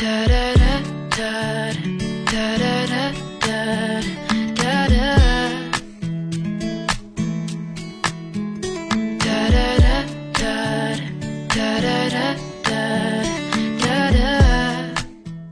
[0.00, 0.64] 哒哒哒
[1.10, 1.72] 哒
[2.24, 3.12] 哒哒哒
[4.88, 4.96] 哒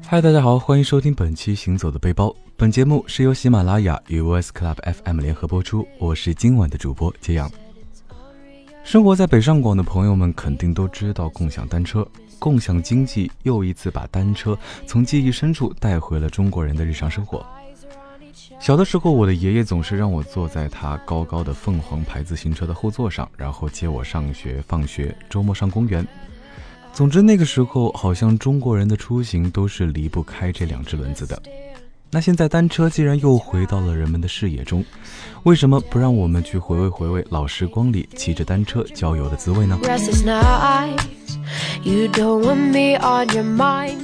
[0.07, 2.29] 嗨，大家好，欢迎收听本期《行走的背包》。
[2.57, 5.87] 本节目是由喜马拉雅与 Voice Club FM 联合播出。
[5.99, 7.51] 我是今晚的主播揭阳。
[8.83, 12.09] 生活在北上广的朋友们肯定都知道共享单车，
[12.39, 14.57] 共享经济又一次把单车
[14.87, 17.45] 从记忆深处带回了中国人的日常生活。
[18.60, 26.06] 小的时候，我的爷爷总是让我坐在他高高的凤凰牌自行车的后座上，然后接我上学、放学，周末上公园。
[26.93, 31.41] 总之，那个时候好像中国人的出行都是离不开这两只轮子的。
[32.10, 34.84] 那现在单车既然又回到了人们的视野中，
[35.45, 39.79] 为什么不让我们去回味回味老时光里骑着单车郊游的滋味呢？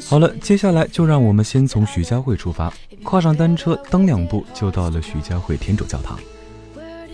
[0.09, 6.19] 好了，接下来就让我们先从徐家汇出发，跨上单车，蹬两步就到了徐家汇天主教堂。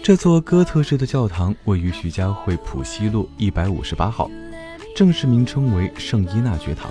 [0.02, 4.30] 这座哥特式的教堂位于徐家汇浦西路一百五十八号。
[4.94, 6.90] 正式名称为圣伊纳爵堂，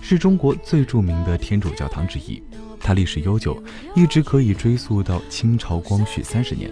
[0.00, 2.42] 是中国最著名的天主教堂之一。
[2.80, 3.62] 它历史悠久，
[3.94, 6.70] 一直可以追溯到清朝光绪三十年。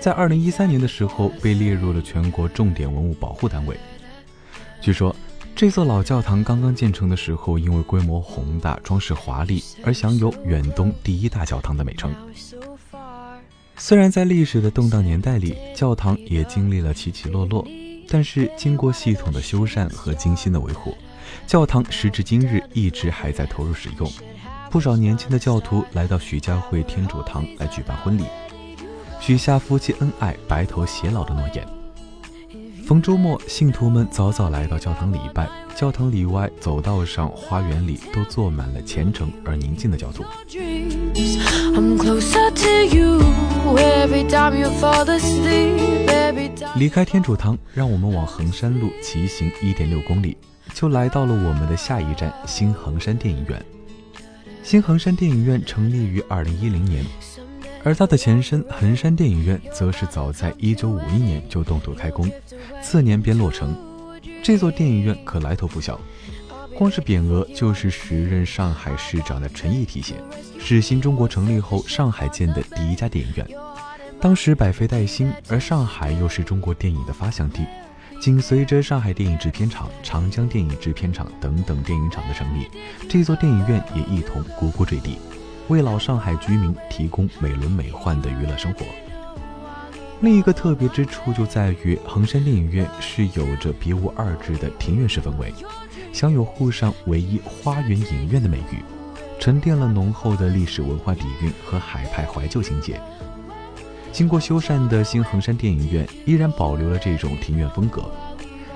[0.00, 3.76] 在二零一三年的时候，被列入了全国重点文物保护单位。
[4.80, 5.16] 据说，
[5.56, 12.12] 这座老教堂刚刚建成的时候，因为规模宏大、装饰华丽，而享有远东第一大教堂的美称。
[13.76, 17.64] 虽然在历史的动荡年代里，教堂也经历了起起落落。
[18.06, 20.94] 但是经过系统的修缮和精心的维护，
[21.46, 24.10] 教堂时至今日一直还在投入使用。
[24.70, 28.24] 不少年轻的教徒来到徐家汇天主堂来举办婚礼，
[29.20, 31.66] 许下夫妻恩爱、白头偕老的诺言。
[32.86, 40.22] 逢周末，信徒们早早来到教堂礼拜，教堂里外、走道上、花园里都坐满了虔诚而宁静的教徒。
[46.76, 50.36] 离开天主堂，让我们往衡山路骑行一点六公里，
[50.74, 53.64] 就来到了我们的下一站新衡山电影院。
[54.62, 57.02] 新衡山电影院成立于二零一零年，
[57.84, 62.28] 而它的前身衡山电影院则是早在一九五一年就动土开工，
[62.82, 63.76] 次年便落成。
[64.42, 66.00] 这座电影院可来头不小。
[66.76, 70.14] 光是匾额就是时任上海市长的陈毅题写，
[70.58, 73.46] 是新中国成立后上海建的第一家电影院。
[74.20, 77.64] 当时百废待兴，而上海又是中国电影的发祥地，
[78.20, 82.66] 紧随着上海电影制片厂、长江电影制片厂等等电影厂的成立，
[83.08, 85.18] 这座电影院也一同呱呱坠地，
[85.68, 88.84] 为老上海居民提供美轮美奂的娱乐生活。
[90.20, 95.52] 另一个特别之处就在于衡山电影院是有着别无二致的庭院式氛围。
[96.12, 98.78] 享有沪上唯一花园影院的美誉，
[99.40, 103.00] 沉淀了浓厚的历史文化底蕴和海派怀旧情节。
[104.12, 108.04] 经过修缮的新衡山电影院依然保留了这种庭院风格，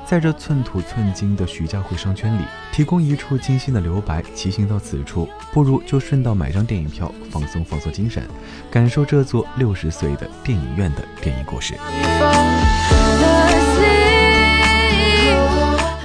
[0.09, 2.43] 在这寸土寸金的徐家汇商圈里，
[2.73, 4.23] 提供一处精心的留白。
[4.35, 8.27] 骑行到此处，不如就顺道买张电影票，放松放松精神，
[8.71, 11.75] 感受这座六十岁的电影院的电影故事。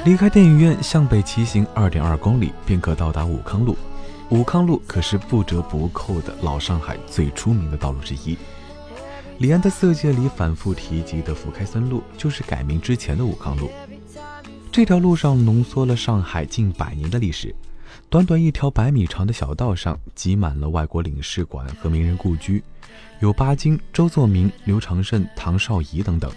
[0.04, 3.78] 离开电影院，向北骑行二点二公里，便可到达武康路。
[4.28, 8.38] 武康路可是不折不扣的老上海最出名的道路之一。
[9.40, 13.72] 李安的《色戒》里反复提及的福开森路，就是改名之前的武康路。
[14.74, 17.56] 这条路上浓缩了上海近百年的历史。
[18.10, 22.64] 短短一条百米长的小道上，挤满了外国领事馆和名人故居，
[23.20, 26.32] 有巴金、周作明、刘长胜、唐绍仪等等。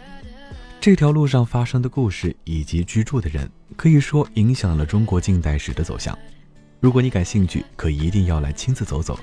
[0.78, 6.16] 这条路上发生的故事以及居住的人，可以说影响了中国近代史的走向。
[6.78, 9.18] 如果你感兴趣，可一定要来亲自走走，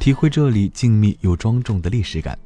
[0.00, 2.36] 体会这里静谧又庄重的历史感。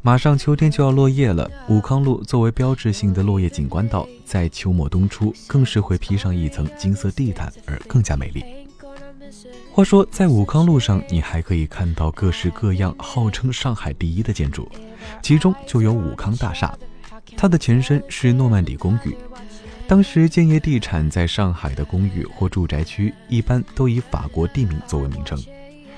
[0.00, 8.44] 马上秋天就要落叶了，武康路作为标志性的落叶景观道，在秋末冬初更是会披上一层金色地毯而更加美丽。
[9.72, 14.70] 话说，在武康路上，你还可以看到各式各样号称上海第一的建筑，
[15.20, 16.72] 其中就有武康大厦。
[17.36, 19.14] 它的前身是诺曼底公寓，
[19.86, 25.38] 当时建业地产在上海的公寓或住宅区一般都以法国地名作为名称，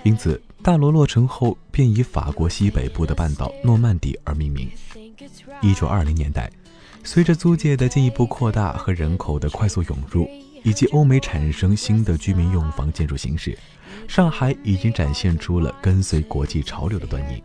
[0.02, 4.70] 因此大楼落成后便以法国西北部的半岛诺曼底而命名。
[5.61, 6.50] 一九二零年代，
[7.05, 10.29] 随着租界的进一步扩大和人口的快速涌入，
[10.62, 13.58] 以及欧美产生新的居民用房建筑形式，
[14.08, 17.43] 上海已经展现出了跟随国际潮流的端倪，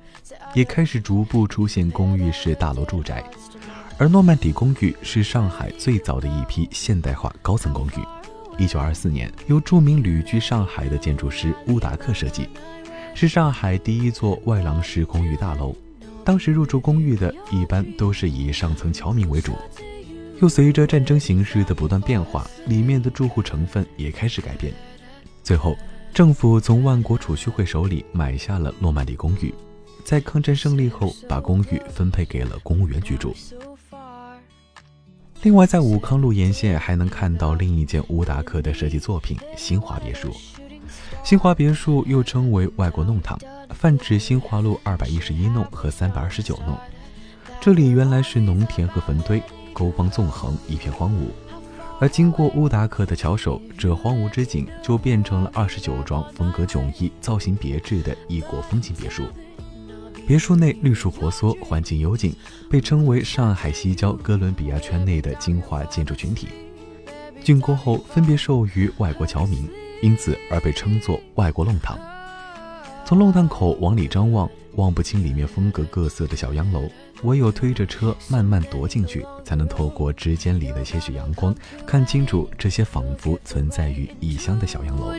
[0.53, 3.23] 也开始逐步出现公寓式大楼住宅。
[3.97, 8.05] 而诺曼底公寓是上海最早的一批现代化高层公寓，
[8.57, 12.47] 一九二四年，由著名旅居上海的建筑师乌达克设计，
[13.13, 15.75] 是上海第一座外廊式公寓大楼。
[16.23, 19.53] 当时入住公寓的一般都是以上层侨民为主，
[20.41, 24.73] 又随着战争形势的不断变化，里面的住户成分也开始改变。
[25.43, 25.77] 最后，
[26.13, 29.53] 政府从万国储蓄会手里买下了诺曼底公寓，
[30.03, 33.35] 在抗战胜利后，把公寓分配给了公务员居住。
[35.45, 40.35] 另外，在武康路沿线还能看到另一件乌达克的设计作品——新华别墅。
[41.23, 43.39] 新华别墅又称为外国弄堂，
[43.69, 46.75] 泛指新华路二百一十一弄和三百二十九弄。
[47.61, 49.39] 这里原来是农田和坟堆，
[49.71, 51.27] 沟帮纵横，一片荒芜。
[51.99, 59.25] 而经过乌达克的巧手，这荒芜之景就变成了二十九幢风格迥异、造型别致的异国风情别墅。
[60.27, 62.35] 别墅内绿树婆娑，环境幽静，
[62.69, 66.47] 被称为上海西郊哥伦比亚圈内的精华建筑群体。
[67.43, 69.69] 竣工后分别授予外国侨民，
[70.01, 71.99] 因此而被称作“外国弄堂”。
[73.05, 76.89] 从弄堂口往里张望，望不清里面风格各色的小洋楼，
[77.21, 81.53] 唯有推着车慢慢踱进去，才能透过指尖里的些许阳光，
[81.85, 85.13] 看清楚这些仿佛存在于异乡的小洋楼。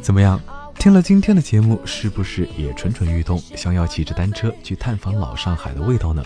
[0.00, 0.40] 怎么样？
[0.86, 6.22] 听了今天的节目，是不是也蠢蠢欲动，想要骑着单车去探访老上海的味道呢？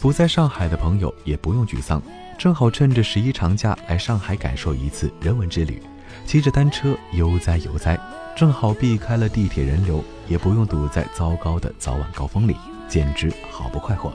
[0.00, 2.02] 不在上海的朋友也不用沮丧，
[2.36, 5.80] 正好趁着十一长假来上海感受一次人文之旅，
[6.26, 7.96] 骑着单车悠哉悠哉，
[8.34, 12.56] 正好避开了地铁人流，也不用堵在糟糕的早晚高峰里，
[12.88, 14.12] 简直好不快活。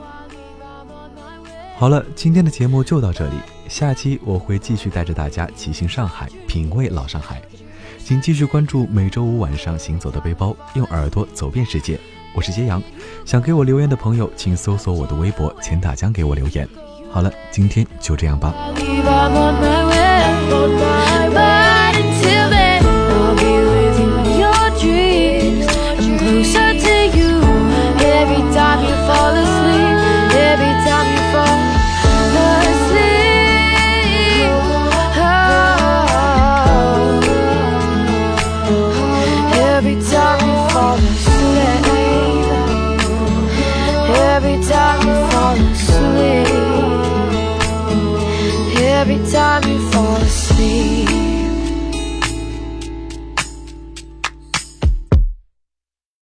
[1.77, 3.36] 好了，今天的节目就到这里，
[3.69, 7.42] 下期我会继续带着大家骑行上海，品味老上海。
[8.06, 11.98] 请继续关注每周五晚上行走的背包，用耳朵走遍世界。
[12.36, 12.84] 我是揭阳，
[13.26, 16.68] 想给我留言的朋友，请搜索我的微博钱大江给我留言。
[17.10, 18.54] 好了，今天就这样吧。
[44.35, 46.47] Every time you fall asleep.
[48.81, 51.23] Every time you fall asleep.